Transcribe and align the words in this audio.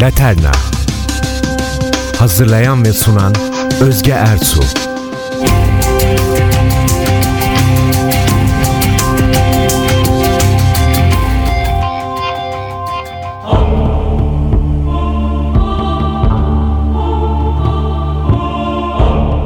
Laterna. 0.00 0.52
Hazırlayan 2.18 2.84
ve 2.84 2.92
sunan 2.92 3.34
Özge 3.80 4.12
Ertuğ 4.12 4.85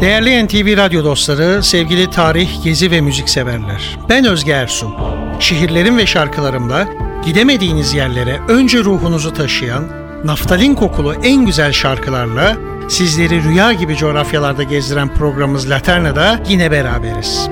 Değerli 0.00 0.46
NTV 0.46 0.77
Radyo 0.77 1.04
dostları, 1.04 1.62
sevgili 1.62 2.10
tarih, 2.10 2.64
gezi 2.64 2.91
ve 2.91 3.00
müzik 3.00 3.28
severler. 3.28 3.98
Ben 4.08 4.24
Özge 4.24 4.52
Ersun. 4.52 4.95
Şehirlerim 5.41 5.98
ve 5.98 6.06
şarkılarımla 6.06 6.88
gidemediğiniz 7.24 7.95
yerlere 7.95 8.41
önce 8.48 8.78
ruhunuzu 8.78 9.32
taşıyan, 9.32 9.84
naftalin 10.24 10.74
kokulu 10.74 11.14
en 11.14 11.46
güzel 11.46 11.72
şarkılarla 11.72 12.56
sizleri 12.88 13.44
rüya 13.44 13.72
gibi 13.72 13.96
coğrafyalarda 13.96 14.62
gezdiren 14.62 15.14
programımız 15.14 15.70
Laterna'da 15.70 16.41
yine 16.48 16.70
beraberiz. 16.70 17.48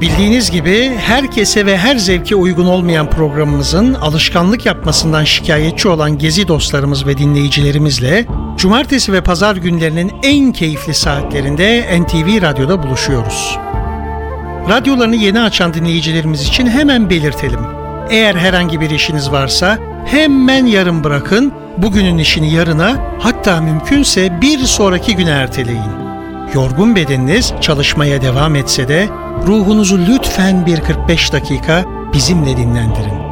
Bildiğiniz 0.00 0.50
gibi 0.50 0.92
herkese 0.98 1.66
ve 1.66 1.78
her 1.78 1.96
zevke 1.96 2.36
uygun 2.36 2.66
olmayan 2.66 3.10
programımızın 3.10 3.94
alışkanlık 3.94 4.66
yapmasından 4.66 5.24
şikayetçi 5.24 5.88
olan 5.88 6.18
gezi 6.18 6.48
dostlarımız 6.48 7.06
ve 7.06 7.18
dinleyicilerimizle 7.18 8.26
cumartesi 8.56 9.12
ve 9.12 9.20
pazar 9.20 9.56
günlerinin 9.56 10.12
en 10.22 10.52
keyifli 10.52 10.94
saatlerinde 10.94 12.00
NTV 12.00 12.42
Radyo'da 12.42 12.82
buluşuyoruz. 12.82 13.58
Radyolarını 14.68 15.16
yeni 15.16 15.40
açan 15.40 15.74
dinleyicilerimiz 15.74 16.48
için 16.48 16.66
hemen 16.66 17.10
belirtelim. 17.10 17.60
Eğer 18.10 18.34
herhangi 18.34 18.80
bir 18.80 18.90
işiniz 18.90 19.32
varsa 19.32 19.78
hemen 20.06 20.66
yarın 20.66 21.04
bırakın, 21.04 21.52
bugünün 21.78 22.18
işini 22.18 22.54
yarına 22.54 22.96
hatta 23.18 23.60
mümkünse 23.60 24.40
bir 24.40 24.58
sonraki 24.58 25.16
güne 25.16 25.30
erteleyin. 25.30 26.04
Yorgun 26.54 26.96
bedeniniz 26.96 27.54
çalışmaya 27.60 28.22
devam 28.22 28.56
etse 28.56 28.88
de 28.88 29.08
ruhunuzu 29.46 29.98
lütfen 29.98 30.66
bir 30.66 30.80
45 30.80 31.32
dakika 31.32 31.84
bizimle 32.12 32.56
dinlendirin. 32.56 33.24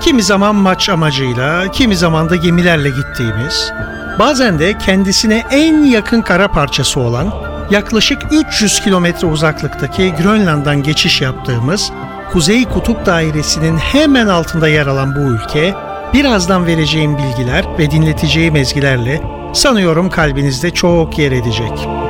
Kimi 0.00 0.22
zaman 0.22 0.54
maç 0.56 0.88
amacıyla, 0.88 1.70
kimi 1.70 1.96
zaman 1.96 2.30
da 2.30 2.36
gemilerle 2.36 2.88
gittiğimiz, 2.88 3.72
bazen 4.18 4.58
de 4.58 4.78
kendisine 4.78 5.44
en 5.50 5.84
yakın 5.84 6.22
kara 6.22 6.48
parçası 6.48 7.00
olan 7.00 7.34
yaklaşık 7.70 8.18
300 8.30 8.80
kilometre 8.80 9.26
uzaklıktaki 9.26 10.14
Grönland'dan 10.22 10.82
geçiş 10.82 11.20
yaptığımız 11.20 11.92
Kuzey 12.32 12.64
Kutup 12.64 13.06
Dairesi'nin 13.06 13.76
hemen 13.76 14.26
altında 14.26 14.68
yer 14.68 14.86
alan 14.86 15.16
bu 15.16 15.20
ülke, 15.20 15.74
birazdan 16.14 16.66
vereceğim 16.66 17.18
bilgiler 17.18 17.64
ve 17.78 17.90
dinleteceğim 17.90 18.56
ezgilerle 18.56 19.22
sanıyorum 19.54 20.10
kalbinizde 20.10 20.70
çok 20.70 21.18
yer 21.18 21.32
edecek. 21.32 22.05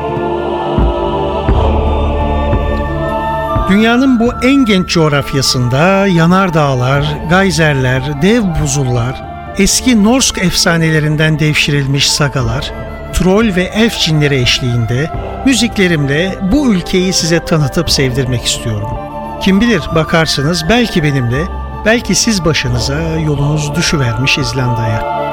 Dünyanın 3.70 4.20
bu 4.20 4.32
en 4.42 4.64
genç 4.64 4.88
coğrafyasında 4.88 6.06
yanardağlar, 6.06 7.04
gayzerler, 7.30 8.22
dev 8.22 8.42
buzullar, 8.62 9.24
eski 9.58 10.04
Norsk 10.04 10.38
efsanelerinden 10.38 11.38
devşirilmiş 11.38 12.10
sagalar, 12.10 12.72
troll 13.12 13.56
ve 13.56 13.62
elf 13.62 13.98
cinleri 13.98 14.36
eşliğinde 14.40 15.10
müziklerimle 15.46 16.38
bu 16.52 16.74
ülkeyi 16.74 17.12
size 17.12 17.44
tanıtıp 17.44 17.90
sevdirmek 17.90 18.44
istiyorum. 18.44 18.88
Kim 19.42 19.60
bilir 19.60 19.82
bakarsınız 19.94 20.64
belki 20.68 21.02
benimle, 21.02 21.44
belki 21.84 22.14
siz 22.14 22.44
başınıza 22.44 23.00
yolunuz 23.26 23.74
düşüvermiş 23.74 24.38
İzlanda'ya. 24.38 25.26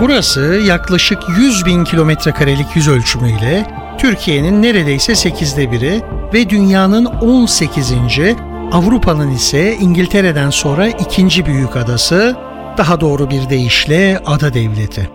Burası 0.00 0.40
yaklaşık 0.40 1.18
100 1.28 1.66
bin 1.66 1.84
kilometre 1.84 2.32
karelik 2.32 2.76
yüz 2.76 2.88
ölçümüyle 2.88 3.66
Türkiye'nin 3.98 4.62
neredeyse 4.62 5.12
8'de 5.12 5.72
biri 5.72 6.02
ve 6.34 6.50
dünyanın 6.50 7.04
18. 7.04 7.92
Avrupa'nın 8.72 9.30
ise 9.30 9.76
İngiltere'den 9.76 10.50
sonra 10.50 10.88
ikinci 10.88 11.46
büyük 11.46 11.76
adası, 11.76 12.36
daha 12.78 13.00
doğru 13.00 13.30
bir 13.30 13.50
deyişle 13.50 14.22
ada 14.26 14.54
devleti. 14.54 15.10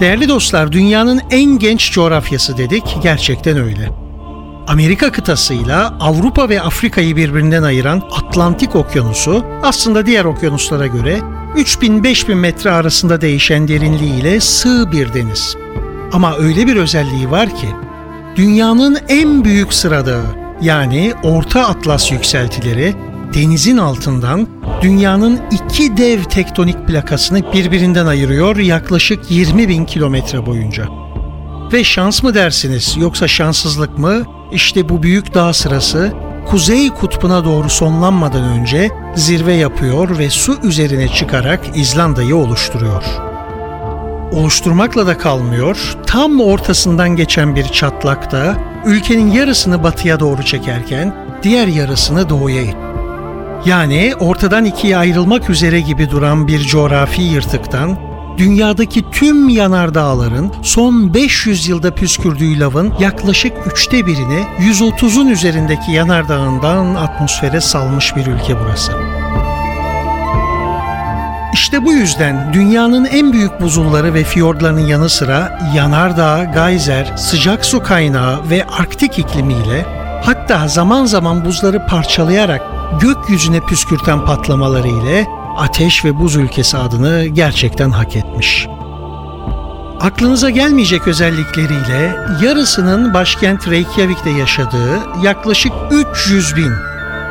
Değerli 0.00 0.28
dostlar, 0.28 0.72
dünyanın 0.72 1.20
en 1.30 1.58
genç 1.58 1.92
coğrafyası 1.92 2.58
dedik, 2.58 2.96
gerçekten 3.02 3.56
öyle. 3.56 3.90
Amerika 4.68 5.12
kıtasıyla 5.12 5.94
Avrupa 6.00 6.48
ve 6.48 6.62
Afrika'yı 6.62 7.16
birbirinden 7.16 7.62
ayıran 7.62 8.02
Atlantik 8.12 8.76
Okyanusu 8.76 9.44
aslında 9.62 10.06
diğer 10.06 10.24
okyanuslara 10.24 10.86
göre 10.86 11.18
3000-5000 11.56 12.34
metre 12.34 12.70
arasında 12.70 13.20
değişen 13.20 13.68
derinliğiyle 13.68 14.40
sığ 14.40 14.92
bir 14.92 15.14
deniz. 15.14 15.56
Ama 16.12 16.36
öyle 16.36 16.66
bir 16.66 16.76
özelliği 16.76 17.30
var 17.30 17.56
ki 17.56 17.68
dünyanın 18.36 18.98
en 19.08 19.44
büyük 19.44 19.74
sıradağı 19.74 20.24
yani 20.62 21.12
Orta 21.22 21.66
Atlas 21.66 22.12
yükseltileri 22.12 22.94
denizin 23.34 23.76
altından 23.76 24.48
dünyanın 24.82 25.40
iki 25.50 25.96
dev 25.96 26.24
tektonik 26.24 26.86
plakasını 26.86 27.52
birbirinden 27.52 28.06
ayırıyor 28.06 28.56
yaklaşık 28.56 29.30
20 29.30 29.68
bin 29.68 29.84
kilometre 29.84 30.46
boyunca. 30.46 30.86
Ve 31.72 31.84
şans 31.84 32.22
mı 32.22 32.34
dersiniz 32.34 32.96
yoksa 33.00 33.28
şanssızlık 33.28 33.98
mı? 33.98 34.22
İşte 34.52 34.88
bu 34.88 35.02
büyük 35.02 35.34
dağ 35.34 35.52
sırası 35.52 36.12
Kuzey 36.46 36.90
Kutbu'na 36.90 37.44
doğru 37.44 37.68
sonlanmadan 37.68 38.44
önce 38.44 38.90
zirve 39.14 39.54
yapıyor 39.54 40.18
ve 40.18 40.30
su 40.30 40.56
üzerine 40.62 41.08
çıkarak 41.08 41.60
İzlanda'yı 41.74 42.36
oluşturuyor. 42.36 43.27
Oluşturmakla 44.32 45.06
da 45.06 45.18
kalmıyor, 45.18 45.96
tam 46.06 46.40
ortasından 46.40 47.16
geçen 47.16 47.56
bir 47.56 47.64
çatlakta 47.64 48.56
ülkenin 48.86 49.30
yarısını 49.30 49.82
batıya 49.82 50.20
doğru 50.20 50.42
çekerken 50.42 51.14
diğer 51.42 51.66
yarısını 51.66 52.28
doğuya 52.28 52.62
itti. 52.62 52.76
Yani 53.66 54.12
ortadan 54.20 54.64
ikiye 54.64 54.96
ayrılmak 54.96 55.50
üzere 55.50 55.80
gibi 55.80 56.10
duran 56.10 56.48
bir 56.48 56.60
coğrafi 56.60 57.22
yırtıktan 57.22 57.98
dünyadaki 58.38 59.10
tüm 59.10 59.48
yanardağların 59.48 60.52
son 60.62 61.14
500 61.14 61.68
yılda 61.68 61.94
püskürdüğü 61.94 62.60
lavın 62.60 62.94
yaklaşık 63.00 63.52
üçte 63.72 64.06
birini 64.06 64.44
130'un 64.60 65.28
üzerindeki 65.28 65.92
yanardağından 65.92 66.94
atmosfere 66.94 67.60
salmış 67.60 68.16
bir 68.16 68.26
ülke 68.26 68.60
burası. 68.60 68.92
İşte 71.68 71.84
bu 71.84 71.92
yüzden 71.92 72.52
dünyanın 72.52 73.04
en 73.04 73.32
büyük 73.32 73.60
buzulları 73.60 74.14
ve 74.14 74.24
fiyortlarının 74.24 74.86
yanı 74.86 75.08
sıra 75.08 75.58
yanardağ, 75.74 76.44
gayzer, 76.44 77.12
sıcak 77.16 77.64
su 77.64 77.82
kaynağı 77.82 78.50
ve 78.50 78.66
arktik 78.66 79.18
iklimiyle 79.18 79.86
hatta 80.24 80.68
zaman 80.68 81.04
zaman 81.04 81.44
buzları 81.44 81.86
parçalayarak 81.86 82.62
gökyüzüne 83.00 83.60
püskürten 83.60 84.24
patlamaları 84.24 84.88
ile 84.88 85.26
ateş 85.56 86.04
ve 86.04 86.18
buz 86.18 86.36
ülkesi 86.36 86.76
adını 86.76 87.26
gerçekten 87.26 87.90
hak 87.90 88.16
etmiş. 88.16 88.68
Aklınıza 90.00 90.50
gelmeyecek 90.50 91.08
özellikleriyle 91.08 92.16
yarısının 92.42 93.14
başkent 93.14 93.68
Reykjavik'te 93.68 94.30
yaşadığı 94.30 95.00
yaklaşık 95.22 95.72
300 95.90 96.56
bin 96.56 96.72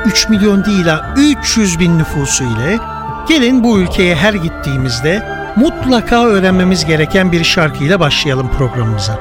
3 0.05 0.29
milyon 0.29 0.65
değil 0.65 0.85
ha 0.85 1.13
300 1.17 1.79
bin 1.79 1.99
nüfusu 1.99 2.43
ile 2.43 2.96
gelin 3.27 3.63
bu 3.63 3.79
ülkeye 3.79 4.15
her 4.15 4.33
gittiğimizde 4.33 5.23
mutlaka 5.55 6.25
öğrenmemiz 6.25 6.85
gereken 6.85 7.31
bir 7.31 7.43
şarkıyla 7.43 7.99
başlayalım 7.99 8.51
programımıza. 8.57 9.19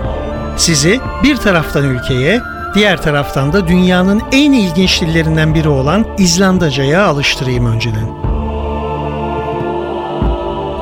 Sizi 0.56 1.00
bir 1.22 1.36
taraftan 1.36 1.84
ülkeye, 1.84 2.40
diğer 2.74 3.02
taraftan 3.02 3.52
da 3.52 3.68
dünyanın 3.68 4.22
en 4.32 4.52
ilginç 4.52 5.00
dillerinden 5.00 5.54
biri 5.54 5.68
olan 5.68 6.06
İzlandaca'ya 6.18 7.06
alıştırayım 7.06 7.66
önceden. 7.66 8.08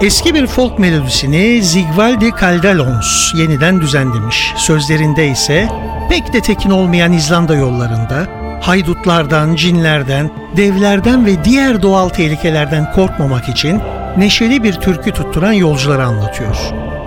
Eski 0.02 0.34
bir 0.34 0.46
folk 0.46 0.78
melodisini 0.78 1.62
Zigvaldi 1.62 2.30
Kaldalons 2.30 3.34
yeniden 3.34 3.80
düzenlemiş. 3.80 4.52
Sözlerinde 4.56 5.28
ise 5.28 5.68
pek 6.10 6.32
de 6.32 6.40
tekin 6.40 6.70
olmayan 6.70 7.12
İzlanda 7.12 7.54
yollarında 7.54 8.43
haydutlardan, 8.66 9.54
cinlerden, 9.56 10.30
devlerden 10.56 11.26
ve 11.26 11.44
diğer 11.44 11.82
doğal 11.82 12.08
tehlikelerden 12.08 12.92
korkmamak 12.92 13.48
için 13.48 13.80
neşeli 14.16 14.62
bir 14.62 14.72
türkü 14.72 15.12
tutturan 15.12 15.52
yolcuları 15.52 16.04
anlatıyor. 16.04 16.56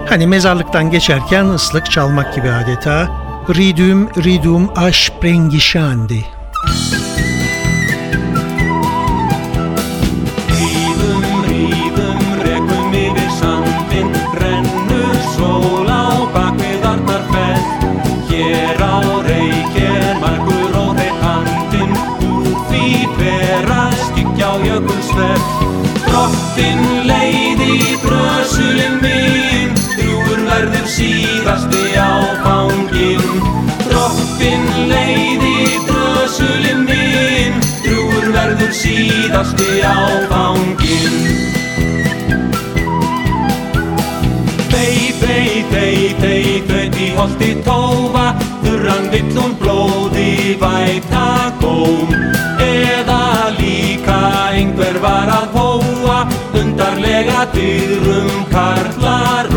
Hani 0.10 0.28
mezarlıktan 0.28 0.92
geçerken 0.92 1.46
ıslık 1.46 1.92
çalmak 1.92 2.36
gibi 2.36 2.50
adeta 2.52 3.08
Ridum 3.56 4.10
ridum 4.24 4.72
aş 4.76 5.12
prengişandi. 5.22 6.26
Drottin 26.06 26.84
leið 27.08 27.62
í 27.66 27.80
brösulinn 28.04 28.98
minn 29.04 29.76
Drúur 29.98 30.42
verður 30.48 30.88
síðasti 30.92 31.84
áfanginn 32.02 33.28
Drottin 33.86 34.66
leið 34.92 35.46
í 35.50 35.66
brösulinn 35.90 36.86
minn 36.88 37.60
Drúur 37.84 38.32
verður 38.36 38.74
síðasti 38.80 39.82
áfanginn 39.88 41.20
Þei, 44.72 45.14
þei, 45.22 45.48
þei, 45.72 45.96
þei, 46.24 46.44
þau 46.72 46.84
í 46.98 47.14
holti 47.20 47.54
tófa 47.68 48.28
Þurran 48.66 49.10
vill 49.14 49.32
hún 49.38 49.58
blóði 49.62 50.58
væta 50.62 51.26
góm 51.62 52.47
einhver 54.78 55.00
var 55.02 55.30
að 55.34 55.56
undarlega 56.60 57.46
dyrum 57.54 58.46
karlaróm 58.52 59.57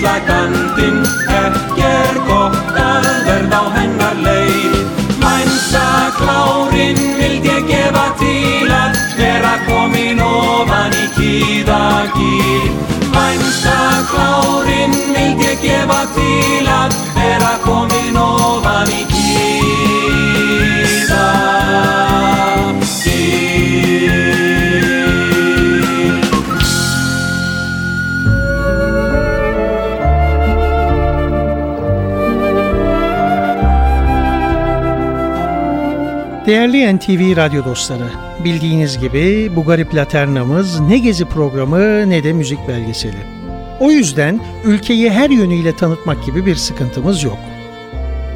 beisla 0.00 0.18
gandinn 0.26 1.02
Ekki 1.28 1.84
er 1.84 2.16
gott 2.26 2.76
að 2.80 3.06
verða 3.26 3.60
á 3.60 3.64
hennar 3.76 4.16
leið. 4.24 4.76
Mænsa 5.20 6.12
klárin 6.16 6.96
vild 7.18 7.44
ég 7.44 7.66
gefa 7.68 8.06
til 8.18 8.70
að 8.72 8.96
vera 9.18 9.54
komin 9.68 10.20
ofan 10.24 10.96
í 10.96 11.06
kýðagýr 11.16 12.70
Mænsa 13.12 13.78
klárin 14.12 14.96
vild 15.12 15.44
ég 15.44 15.60
gefa 15.60 16.02
til 16.16 16.68
að 16.80 16.96
vera 17.18 17.54
komin 17.66 18.16
ofan 18.16 18.88
í 18.96 19.19
Değerli 36.50 36.96
NTV 36.96 37.36
radyo 37.36 37.64
dostları, 37.64 38.10
bildiğiniz 38.44 38.98
gibi 38.98 39.52
bu 39.56 39.64
garip 39.64 39.94
laternamız 39.94 40.80
ne 40.80 40.98
gezi 40.98 41.24
programı 41.24 42.10
ne 42.10 42.24
de 42.24 42.32
müzik 42.32 42.58
belgeseli. 42.68 43.16
O 43.80 43.90
yüzden 43.90 44.40
ülkeyi 44.64 45.10
her 45.10 45.30
yönüyle 45.30 45.76
tanıtmak 45.76 46.26
gibi 46.26 46.46
bir 46.46 46.54
sıkıntımız 46.54 47.22
yok. 47.22 47.38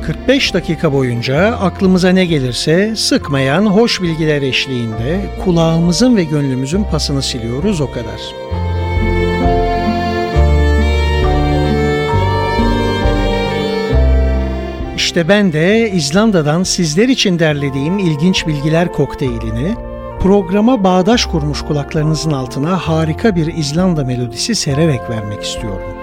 45 0.07 0.55
dakika 0.55 0.93
boyunca 0.93 1.47
aklımıza 1.47 2.09
ne 2.09 2.27
gelirse 2.27 2.97
sıkmayan 2.97 3.67
hoş 3.67 4.03
bilgiler 4.03 4.43
eşliğinde 4.43 5.21
kulağımızın 5.45 6.17
ve 6.17 6.25
gönlümüzün 6.25 6.85
pasını 6.85 7.23
siliyoruz 7.23 7.81
o 7.81 7.91
kadar. 7.91 8.21
İşte 15.15 15.29
ben 15.29 15.53
de 15.53 15.91
İzlanda'dan 15.91 16.63
sizler 16.63 17.09
için 17.09 17.39
derlediğim 17.39 17.99
ilginç 17.99 18.47
bilgiler 18.47 18.93
kokteylini 18.93 19.75
programa 20.21 20.85
bağdaş 20.85 21.27
kurmuş 21.27 21.63
kulaklarınızın 21.63 22.31
altına 22.31 22.77
harika 22.77 23.37
bir 23.37 23.55
İzlanda 23.55 24.05
melodisi 24.05 24.55
sererek 24.55 25.11
vermek 25.11 25.43
istiyorum. 25.43 25.97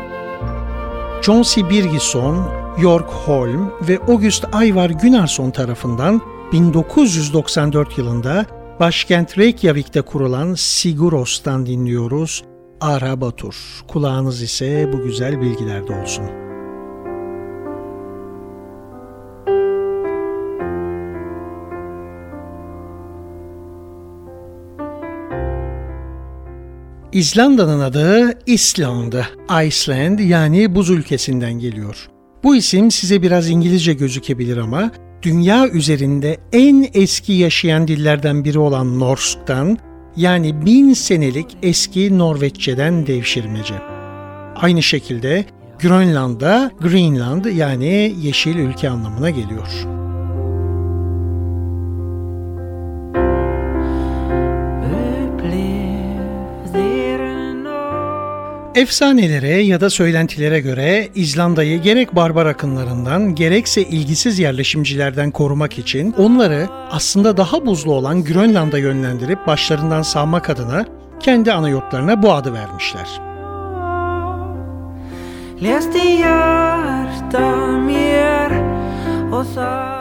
John 1.21 1.41
C. 1.41 1.69
Birgisson, 1.69 2.49
York 2.81 3.09
Holm 3.09 3.71
ve 3.87 3.99
August 3.99 4.45
Ayvar 4.53 4.89
Gunnarsson 4.89 5.51
tarafından 5.51 6.21
1994 6.51 7.97
yılında 7.97 8.45
başkent 8.79 9.37
Reykjavik'te 9.37 10.01
kurulan 10.01 10.53
Siguros'tan 10.53 11.65
dinliyoruz 11.65 12.43
Arabatur. 12.81 13.55
Kulağınız 13.87 14.41
ise 14.41 14.89
bu 14.93 15.03
güzel 15.03 15.41
bilgilerde 15.41 16.01
olsun. 16.01 16.50
İzlanda'nın 27.13 27.79
adı 27.79 28.39
İsland'ı, 28.45 29.25
Iceland 29.65 30.19
yani 30.19 30.75
buz 30.75 30.89
ülkesinden 30.89 31.53
geliyor. 31.53 32.07
Bu 32.43 32.55
isim 32.55 32.91
size 32.91 33.21
biraz 33.21 33.49
İngilizce 33.49 33.93
gözükebilir 33.93 34.57
ama 34.57 34.91
dünya 35.21 35.67
üzerinde 35.67 36.37
en 36.53 36.87
eski 36.93 37.33
yaşayan 37.33 37.87
dillerden 37.87 38.43
biri 38.43 38.59
olan 38.59 38.99
Norsk'tan 38.99 39.77
yani 40.15 40.65
bin 40.65 40.93
senelik 40.93 41.57
eski 41.63 42.17
Norveççeden 42.17 43.07
devşirmece. 43.07 43.75
Aynı 44.55 44.83
şekilde 44.83 45.45
Grönland'da 45.81 46.71
Greenland 46.81 47.45
yani 47.45 48.15
yeşil 48.21 48.55
ülke 48.55 48.89
anlamına 48.89 49.29
geliyor. 49.29 50.00
Efsanelere 58.75 59.47
ya 59.47 59.81
da 59.81 59.89
söylentilere 59.89 60.59
göre 60.59 61.09
İzlanda'yı 61.15 61.81
gerek 61.81 62.15
barbar 62.15 62.45
akınlarından 62.45 63.35
gerekse 63.35 63.81
ilgisiz 63.81 64.39
yerleşimcilerden 64.39 65.31
korumak 65.31 65.77
için 65.77 66.13
onları 66.17 66.67
aslında 66.91 67.37
daha 67.37 67.65
buzlu 67.65 67.93
olan 67.93 68.23
Grönland'a 68.23 68.77
yönlendirip 68.77 69.47
başlarından 69.47 70.01
savmak 70.01 70.49
adına 70.49 70.85
kendi 71.19 71.53
ana 71.53 71.69
yurtlarına 71.69 72.23
bu 72.23 72.33
adı 72.33 72.53
vermişler. 72.53 73.07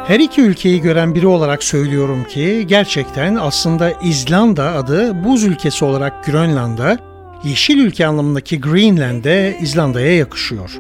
Her 0.07 0.21
iki 0.21 0.43
ülkeyi 0.43 0.81
gören 0.81 1.15
biri 1.15 1.27
olarak 1.27 1.63
söylüyorum 1.63 2.25
ki 2.25 2.65
gerçekten 2.67 3.35
aslında 3.35 3.93
İzlanda 4.03 4.65
adı 4.65 5.25
buz 5.25 5.45
ülkesi 5.45 5.85
olarak 5.85 6.25
Grönland'a 6.25 7.10
yeşil 7.45 7.79
ülke 7.79 8.07
anlamındaki 8.07 8.61
Greenland'e 8.61 9.59
İzlanda'ya 9.63 10.17
yakışıyor. 10.17 10.79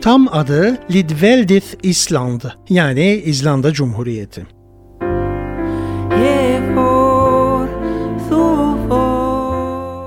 Tam 0.00 0.28
adı 0.32 0.78
Lidveldith 0.90 1.66
Island 1.82 2.40
yani 2.68 3.22
İzlanda 3.24 3.72
Cumhuriyeti. 3.72 4.46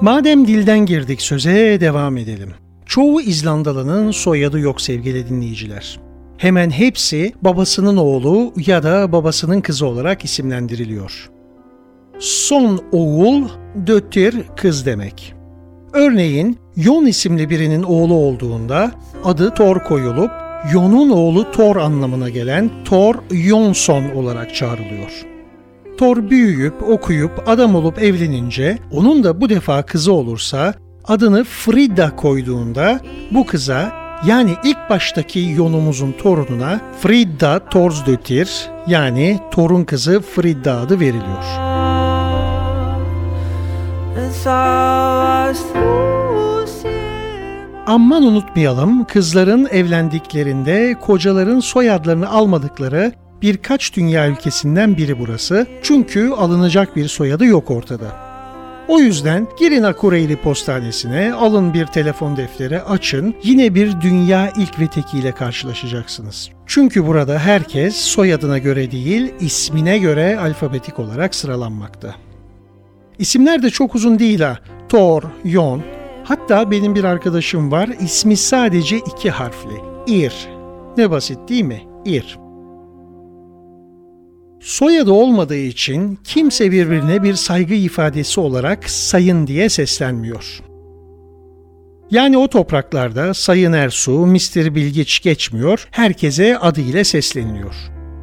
Madem 0.01 0.47
dilden 0.47 0.85
girdik 0.85 1.21
söze 1.21 1.77
devam 1.81 2.17
edelim. 2.17 2.49
Çoğu 2.85 3.21
İzlandalı'nın 3.21 4.11
soyadı 4.11 4.59
yok 4.59 4.81
sevgili 4.81 5.29
dinleyiciler. 5.29 5.99
Hemen 6.37 6.69
hepsi 6.69 7.33
babasının 7.41 7.97
oğlu 7.97 8.53
ya 8.67 8.83
da 8.83 9.11
babasının 9.11 9.61
kızı 9.61 9.85
olarak 9.85 10.25
isimlendiriliyor. 10.25 11.29
Son 12.19 12.81
oğul, 12.91 13.43
döttir 13.87 14.35
kız 14.57 14.85
demek. 14.85 15.35
Örneğin 15.95 16.57
Yon 16.75 17.05
isimli 17.05 17.49
birinin 17.49 17.83
oğlu 17.83 18.13
olduğunda 18.13 18.91
adı 19.23 19.49
Thor 19.53 19.79
koyulup 19.79 20.31
Yon'un 20.73 21.09
oğlu 21.09 21.51
Thor 21.51 21.75
anlamına 21.75 22.29
gelen 22.29 22.71
Thor 22.85 23.15
Yonson 23.31 24.03
olarak 24.15 24.55
çağrılıyor. 24.55 25.25
Thor 25.97 26.29
büyüyüp, 26.29 26.89
okuyup, 26.89 27.31
adam 27.45 27.75
olup 27.75 28.01
evlenince 28.01 28.77
onun 28.91 29.23
da 29.23 29.41
bu 29.41 29.49
defa 29.49 29.81
kızı 29.81 30.13
olursa 30.13 30.73
adını 31.05 31.43
Frida 31.43 32.15
koyduğunda 32.15 32.99
bu 33.31 33.45
kıza 33.45 33.91
yani 34.25 34.51
ilk 34.63 34.89
baştaki 34.89 35.39
Yon'umuzun 35.39 36.11
torununa 36.11 36.81
Frida 37.01 37.69
Thorsdöttir 37.69 38.69
yani 38.87 39.39
Thor'un 39.51 39.83
kızı 39.83 40.21
Frida 40.21 40.77
adı 40.79 40.99
veriliyor. 40.99 41.45
Aman 47.87 48.23
unutmayalım 48.23 49.05
kızların 49.05 49.67
evlendiklerinde 49.71 50.95
kocaların 51.01 51.59
soyadlarını 51.59 52.29
almadıkları 52.29 53.11
birkaç 53.41 53.95
dünya 53.95 54.27
ülkesinden 54.27 54.97
biri 54.97 55.19
burası. 55.19 55.67
Çünkü 55.83 56.29
alınacak 56.29 56.95
bir 56.95 57.07
soyadı 57.07 57.45
yok 57.45 57.71
ortada. 57.71 58.05
O 58.87 58.99
yüzden 58.99 59.47
girin 59.59 59.83
Akureyli 59.83 60.35
postanesine, 60.35 61.33
alın 61.33 61.73
bir 61.73 61.85
telefon 61.85 62.37
defteri, 62.37 62.81
açın. 62.81 63.35
Yine 63.43 63.75
bir 63.75 64.01
dünya 64.01 64.49
ilk 64.57 64.79
ve 64.79 64.87
tekiyle 64.87 65.31
karşılaşacaksınız. 65.31 66.49
Çünkü 66.65 67.07
burada 67.07 67.39
herkes 67.39 67.95
soyadına 67.95 68.57
göre 68.57 68.91
değil, 68.91 69.33
ismine 69.39 69.97
göre 69.97 70.39
alfabetik 70.39 70.99
olarak 70.99 71.35
sıralanmakta. 71.35 72.24
İsimler 73.19 73.63
de 73.63 73.69
çok 73.69 73.95
uzun 73.95 74.19
değil 74.19 74.39
ha. 74.39 74.59
Thor, 74.89 75.23
Yon. 75.43 75.81
Hatta 76.23 76.71
benim 76.71 76.95
bir 76.95 77.03
arkadaşım 77.03 77.71
var, 77.71 77.89
ismi 78.01 78.37
sadece 78.37 78.97
iki 78.97 79.29
harfli. 79.29 79.81
Ir. 80.07 80.47
Ne 80.97 81.11
basit 81.11 81.49
değil 81.49 81.63
mi? 81.63 81.81
Ir. 82.05 82.39
Soyadı 84.59 85.11
olmadığı 85.11 85.57
için 85.57 86.19
kimse 86.23 86.71
birbirine 86.71 87.23
bir 87.23 87.33
saygı 87.33 87.73
ifadesi 87.73 88.39
olarak 88.39 88.89
sayın 88.89 89.47
diye 89.47 89.69
seslenmiyor. 89.69 90.61
Yani 92.11 92.37
o 92.37 92.47
topraklarda 92.47 93.33
Sayın 93.33 93.73
Ersu, 93.73 94.11
Mr. 94.11 94.75
Bilgiç 94.75 95.21
geçmiyor, 95.21 95.87
herkese 95.91 96.57
adıyla 96.57 97.03
sesleniliyor. 97.03 97.75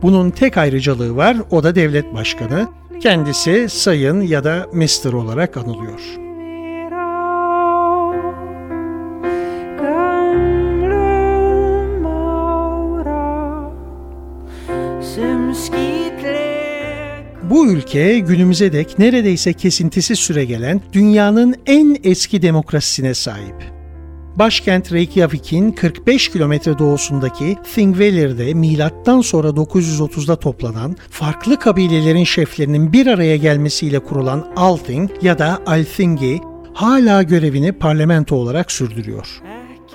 Bunun 0.02 0.30
tek 0.30 0.56
ayrıcalığı 0.56 1.16
var, 1.16 1.36
o 1.50 1.62
da 1.62 1.74
devlet 1.74 2.14
başkanı. 2.14 2.68
Kendisi 3.02 3.66
Sayın 3.68 4.20
ya 4.20 4.44
da 4.44 4.68
Mr. 4.72 5.12
olarak 5.12 5.56
anılıyor. 5.56 6.00
Bu 17.50 17.66
ülke 17.66 18.18
günümüze 18.18 18.72
dek 18.72 18.98
neredeyse 18.98 19.52
kesintisiz 19.52 20.18
süre 20.18 20.44
gelen 20.44 20.80
dünyanın 20.92 21.54
en 21.66 21.96
eski 22.04 22.42
demokrasisine 22.42 23.14
sahip. 23.14 23.71
Başkent 24.36 24.92
Reykjavik'in 24.92 25.72
45 25.72 26.28
kilometre 26.28 26.78
doğusundaki 26.78 27.56
Thingvelir'de 27.74 28.54
milattan 28.54 29.20
sonra 29.20 29.48
930'da 29.48 30.36
toplanan 30.36 30.96
farklı 31.10 31.58
kabilelerin 31.58 32.24
şeflerinin 32.24 32.92
bir 32.92 33.06
araya 33.06 33.36
gelmesiyle 33.36 33.98
kurulan 33.98 34.52
Althing 34.56 35.10
ya 35.22 35.38
da 35.38 35.62
Althingi 35.66 36.40
hala 36.74 37.22
görevini 37.22 37.72
parlamento 37.72 38.36
olarak 38.36 38.72
sürdürüyor. 38.72 39.42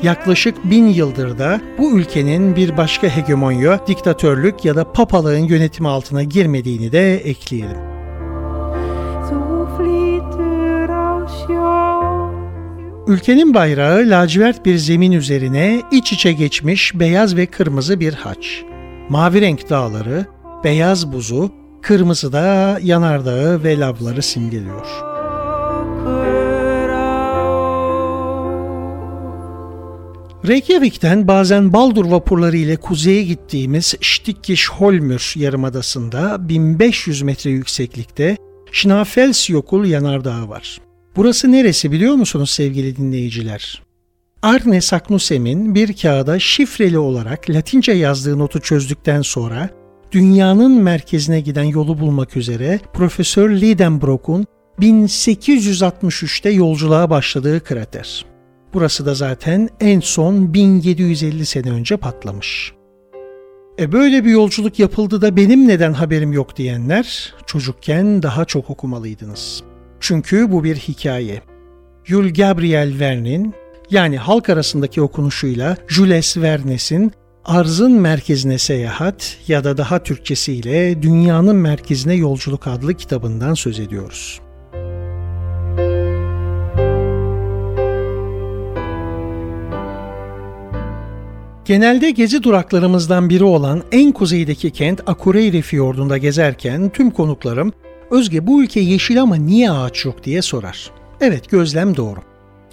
Yaklaşık 0.03 0.71
bin 0.71 0.87
yıldır 0.87 1.37
da 1.37 1.61
bu 1.77 1.99
ülkenin 1.99 2.55
bir 2.55 2.77
başka 2.77 3.07
hegemonya, 3.07 3.87
diktatörlük 3.87 4.65
ya 4.65 4.75
da 4.75 4.91
papalığın 4.91 5.43
yönetimi 5.43 5.87
altına 5.87 6.23
girmediğini 6.23 6.91
de 6.91 7.15
ekleyelim. 7.17 7.96
Ülkenin 13.07 13.53
bayrağı 13.53 13.97
lacivert 14.09 14.65
bir 14.65 14.77
zemin 14.77 15.11
üzerine 15.11 15.81
iç 15.91 16.13
içe 16.13 16.33
geçmiş 16.33 16.99
beyaz 16.99 17.35
ve 17.35 17.45
kırmızı 17.45 17.99
bir 17.99 18.13
haç. 18.13 18.63
Mavi 19.09 19.41
renk 19.41 19.69
dağları, 19.69 20.25
beyaz 20.63 21.11
buzu, 21.11 21.51
kırmızı 21.81 22.33
da 22.33 22.79
yanardağı 22.83 23.63
ve 23.63 23.79
lavları 23.79 24.21
simgeliyor. 24.21 24.87
Reykjavik'ten 30.47 31.27
bazen 31.27 31.73
Baldur 31.73 32.05
vapurları 32.05 32.57
ile 32.57 32.75
kuzeye 32.77 33.23
gittiğimiz 33.23 33.95
Stikkish-Holmur 34.01 35.39
yarımadasında 35.39 36.49
1500 36.49 37.21
metre 37.21 37.49
yükseklikte 37.49 38.37
Snæfellsjökull 38.71 39.85
yanardağı 39.85 40.49
var. 40.49 40.86
Burası 41.17 41.51
neresi 41.51 41.91
biliyor 41.91 42.15
musunuz 42.15 42.49
sevgili 42.49 42.97
dinleyiciler? 42.97 43.81
Arne 44.41 44.81
Saknusem'in 44.81 45.75
bir 45.75 45.93
kağıda 45.93 46.39
şifreli 46.39 46.99
olarak 46.99 47.49
Latince 47.49 47.91
yazdığı 47.91 48.39
notu 48.39 48.59
çözdükten 48.59 49.21
sonra 49.21 49.69
dünyanın 50.11 50.71
merkezine 50.71 51.41
giden 51.41 51.63
yolu 51.63 51.99
bulmak 51.99 52.37
üzere 52.37 52.79
Profesör 52.93 53.49
Lidenbrock'un 53.49 54.45
1863'te 54.79 56.49
yolculuğa 56.49 57.09
başladığı 57.09 57.63
krater. 57.63 58.25
Burası 58.73 59.05
da 59.05 59.13
zaten 59.13 59.69
en 59.79 59.99
son 59.99 60.53
1750 60.53 61.45
sene 61.45 61.71
önce 61.71 61.97
patlamış. 61.97 62.73
E 63.79 63.91
böyle 63.91 64.25
bir 64.25 64.31
yolculuk 64.31 64.79
yapıldı 64.79 65.21
da 65.21 65.35
benim 65.35 65.67
neden 65.67 65.93
haberim 65.93 66.33
yok 66.33 66.57
diyenler 66.57 67.33
çocukken 67.45 68.23
daha 68.23 68.45
çok 68.45 68.69
okumalıydınız. 68.69 69.63
Çünkü 69.99 70.51
bu 70.51 70.63
bir 70.63 70.75
hikaye. 70.75 71.41
Jules 72.03 72.33
Gabriel 72.33 72.99
Verne'in 72.99 73.53
yani 73.89 74.17
halk 74.17 74.49
arasındaki 74.49 75.01
okunuşuyla 75.01 75.77
Jules 75.87 76.37
Vernes'in 76.37 77.11
Arzın 77.45 77.91
Merkezine 77.91 78.57
Seyahat 78.57 79.37
ya 79.47 79.63
da 79.63 79.77
daha 79.77 80.03
Türkçesiyle 80.03 81.01
Dünyanın 81.01 81.55
Merkezine 81.55 82.13
Yolculuk 82.15 82.67
adlı 82.67 82.93
kitabından 82.93 83.53
söz 83.53 83.79
ediyoruz. 83.79 84.41
Genelde 91.65 92.11
gezi 92.11 92.43
duraklarımızdan 92.43 93.29
biri 93.29 93.43
olan 93.43 93.83
en 93.91 94.11
kuzeydeki 94.11 94.71
kent 94.71 95.01
Akureyri 95.07 95.61
Fiyordu'nda 95.61 96.17
gezerken 96.17 96.89
tüm 96.89 97.11
konuklarım 97.11 97.73
Özge 98.11 98.47
bu 98.47 98.63
ülke 98.63 98.79
yeşil 98.79 99.21
ama 99.21 99.35
niye 99.35 99.71
ağaç 99.71 100.05
yok 100.05 100.23
diye 100.23 100.41
sorar. 100.41 100.91
Evet 101.21 101.49
gözlem 101.49 101.95
doğru. 101.95 102.19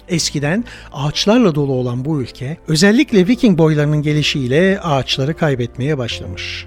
Eskiden 0.07 0.63
ağaçlarla 0.93 1.55
dolu 1.55 1.73
olan 1.73 2.05
bu 2.05 2.21
ülke 2.21 2.57
özellikle 2.67 3.27
Viking 3.27 3.57
boylarının 3.57 4.01
gelişiyle 4.01 4.79
ağaçları 4.79 5.37
kaybetmeye 5.37 5.97
başlamış. 5.97 6.65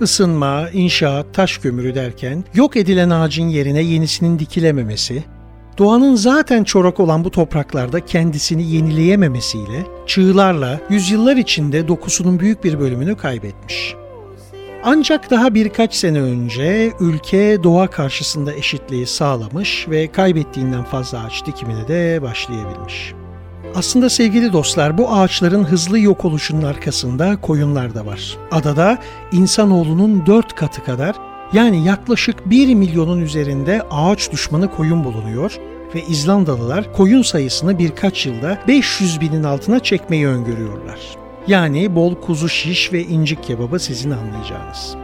Isınma, 0.00 0.70
inşaat, 0.70 1.26
taş 1.34 1.58
kömürü 1.58 1.94
derken 1.94 2.44
yok 2.54 2.76
edilen 2.76 3.10
ağacın 3.10 3.48
yerine 3.48 3.82
yenisinin 3.82 4.38
dikilememesi, 4.38 5.24
Doğanın 5.78 6.14
zaten 6.14 6.64
çorak 6.64 7.00
olan 7.00 7.24
bu 7.24 7.30
topraklarda 7.30 8.06
kendisini 8.06 8.70
yenileyememesiyle 8.70 9.86
çığlarla 10.06 10.80
yüzyıllar 10.90 11.36
içinde 11.36 11.88
dokusunun 11.88 12.40
büyük 12.40 12.64
bir 12.64 12.80
bölümünü 12.80 13.16
kaybetmiş. 13.16 13.94
Ancak 14.84 15.30
daha 15.30 15.54
birkaç 15.54 15.94
sene 15.94 16.20
önce 16.20 16.92
ülke 17.00 17.62
doğa 17.62 17.86
karşısında 17.86 18.54
eşitliği 18.54 19.06
sağlamış 19.06 19.86
ve 19.88 20.12
kaybettiğinden 20.12 20.84
fazla 20.84 21.24
ağaç 21.24 21.46
dikimine 21.46 21.88
de 21.88 22.22
başlayabilmiş. 22.22 23.14
Aslında 23.74 24.10
sevgili 24.10 24.52
dostlar 24.52 24.98
bu 24.98 25.12
ağaçların 25.12 25.64
hızlı 25.64 25.98
yok 25.98 26.24
oluşunun 26.24 26.62
arkasında 26.62 27.40
koyunlar 27.40 27.94
da 27.94 28.06
var. 28.06 28.38
Adada 28.50 28.98
insanoğlunun 29.32 30.26
dört 30.26 30.54
katı 30.54 30.84
kadar 30.84 31.16
yani 31.52 31.86
yaklaşık 31.86 32.50
1 32.50 32.74
milyonun 32.74 33.20
üzerinde 33.20 33.82
ağaç 33.90 34.32
düşmanı 34.32 34.70
koyun 34.70 35.04
bulunuyor 35.04 35.58
ve 35.94 36.02
İzlandalılar 36.02 36.92
koyun 36.92 37.22
sayısını 37.22 37.78
birkaç 37.78 38.26
yılda 38.26 38.58
500 38.68 39.20
binin 39.20 39.42
altına 39.42 39.80
çekmeyi 39.80 40.26
öngörüyorlar. 40.26 41.21
Yani 41.46 41.94
bol 41.94 42.14
kuzu 42.14 42.48
şiş 42.48 42.92
ve 42.92 43.02
incik 43.04 43.42
kebabı 43.42 43.78
sizin 43.78 44.10
anlayacağınız. 44.10 44.96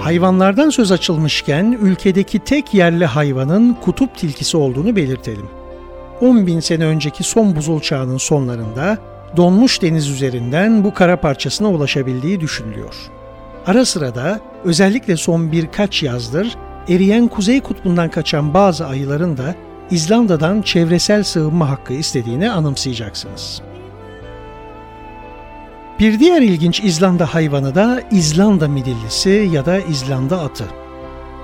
Hayvanlardan 0.00 0.70
söz 0.70 0.92
açılmışken 0.92 1.78
ülkedeki 1.80 2.38
tek 2.38 2.74
yerli 2.74 3.06
hayvanın 3.06 3.74
kutup 3.74 4.16
tilkisi 4.16 4.56
olduğunu 4.56 4.96
belirtelim. 4.96 5.48
10 6.20 6.46
bin 6.46 6.60
sene 6.60 6.84
önceki 6.84 7.22
son 7.22 7.56
buzul 7.56 7.80
çağının 7.80 8.18
sonlarında 8.18 8.98
donmuş 9.36 9.82
deniz 9.82 10.08
üzerinden 10.08 10.84
bu 10.84 10.94
kara 10.94 11.20
parçasına 11.20 11.70
ulaşabildiği 11.70 12.40
düşünülüyor. 12.40 12.94
Ara 13.66 13.84
sıra 13.84 14.14
da 14.14 14.40
özellikle 14.64 15.16
son 15.16 15.52
birkaç 15.52 16.02
yazdır 16.02 16.56
eriyen 16.88 17.28
kuzey 17.28 17.60
kutbundan 17.60 18.10
kaçan 18.10 18.54
bazı 18.54 18.86
ayıların 18.86 19.36
da 19.36 19.54
İzlanda'dan 19.90 20.62
çevresel 20.62 21.22
sığınma 21.22 21.70
hakkı 21.70 21.92
istediğini 21.92 22.50
anımsayacaksınız. 22.50 23.62
Bir 25.98 26.20
diğer 26.20 26.42
ilginç 26.42 26.80
İzlanda 26.80 27.34
hayvanı 27.34 27.74
da 27.74 28.02
İzlanda 28.10 28.68
midillisi 28.68 29.48
ya 29.52 29.66
da 29.66 29.78
İzlanda 29.78 30.40
atı. 30.40 30.64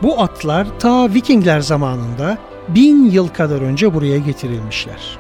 Bu 0.02 0.20
atlar 0.20 0.66
ta 0.78 1.14
Vikingler 1.14 1.60
zamanında 1.60 2.38
bin 2.68 3.10
yıl 3.10 3.28
kadar 3.28 3.60
önce 3.60 3.94
buraya 3.94 4.18
getirilmişler. 4.18 5.18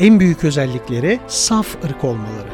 En 0.00 0.20
büyük 0.20 0.44
özellikleri 0.44 1.20
saf 1.26 1.66
ırk 1.84 2.04
olmaları. 2.04 2.52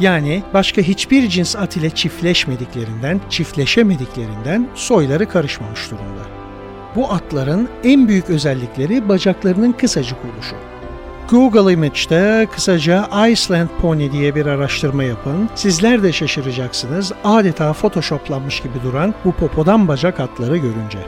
Yani 0.00 0.42
başka 0.54 0.82
hiçbir 0.82 1.28
cins 1.28 1.56
at 1.56 1.76
ile 1.76 1.90
çiftleşmediklerinden, 1.90 3.20
çiftleşemediklerinden 3.30 4.68
soyları 4.74 5.28
karışmamış 5.28 5.90
durumda. 5.90 6.41
Bu 6.96 7.12
atların 7.12 7.68
en 7.84 8.08
büyük 8.08 8.30
özellikleri 8.30 9.08
bacaklarının 9.08 9.72
kısacık 9.72 10.18
oluşu. 10.34 10.56
Google 11.30 11.72
Image'de 11.72 12.46
kısaca 12.52 13.08
Iceland 13.28 13.68
Pony 13.80 14.12
diye 14.12 14.34
bir 14.34 14.46
araştırma 14.46 15.04
yapın. 15.04 15.48
Sizler 15.54 16.02
de 16.02 16.12
şaşıracaksınız 16.12 17.12
adeta 17.24 17.72
photoshoplanmış 17.72 18.60
gibi 18.60 18.82
duran 18.84 19.14
bu 19.24 19.32
popodan 19.32 19.88
bacak 19.88 20.20
atları 20.20 20.56
görünce. 20.56 20.98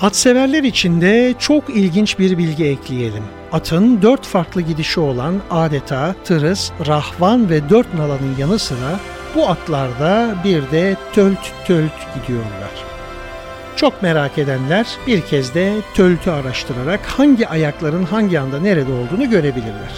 At 0.00 0.16
severler 0.16 0.62
için 0.62 1.00
de 1.00 1.34
çok 1.38 1.70
ilginç 1.70 2.18
bir 2.18 2.38
bilgi 2.38 2.64
ekleyelim. 2.64 3.24
Atın 3.52 4.02
dört 4.02 4.26
farklı 4.26 4.60
gidişi 4.60 5.00
olan 5.00 5.34
adeta 5.50 6.14
tırıs, 6.24 6.70
rahvan 6.86 7.50
ve 7.50 7.68
dört 7.70 7.94
nalanın 7.94 8.36
yanı 8.38 8.58
sıra 8.58 9.00
bu 9.34 9.48
atlarda 9.48 10.34
bir 10.44 10.70
de 10.70 10.96
tölt 11.12 11.52
tölt 11.66 11.92
gidiyorlar. 12.14 12.70
Çok 13.76 14.02
merak 14.02 14.38
edenler 14.38 14.86
bir 15.06 15.20
kez 15.20 15.54
de 15.54 15.74
töltü 15.94 16.30
araştırarak 16.30 17.06
hangi 17.06 17.48
ayakların 17.48 18.04
hangi 18.04 18.40
anda 18.40 18.60
nerede 18.60 18.92
olduğunu 18.92 19.30
görebilirler. 19.30 19.92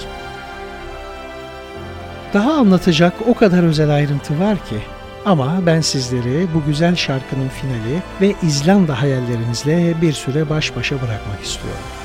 Daha 2.34 2.52
anlatacak 2.52 3.12
o 3.26 3.34
kadar 3.34 3.62
özel 3.62 3.90
ayrıntı 3.90 4.40
var 4.40 4.56
ki 4.56 4.76
ama 5.24 5.58
ben 5.66 5.80
sizleri 5.80 6.46
bu 6.54 6.64
güzel 6.66 6.96
şarkının 6.96 7.48
finali 7.48 8.02
ve 8.20 8.34
İzlanda 8.42 9.02
hayallerinizle 9.02 9.94
bir 10.02 10.12
süre 10.12 10.50
baş 10.50 10.76
başa 10.76 10.96
bırakmak 10.96 11.42
istiyorum. 11.44 12.03